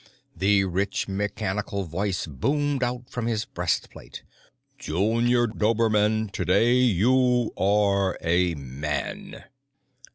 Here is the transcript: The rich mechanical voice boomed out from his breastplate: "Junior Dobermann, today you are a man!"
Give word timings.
The 0.35 0.63
rich 0.65 1.07
mechanical 1.07 1.83
voice 1.83 2.25
boomed 2.25 2.81
out 2.81 3.11
from 3.11 3.27
his 3.27 3.45
breastplate: 3.45 4.23
"Junior 4.79 5.45
Dobermann, 5.45 6.29
today 6.31 6.73
you 6.73 7.53
are 7.55 8.17
a 8.19 8.55
man!" 8.55 9.43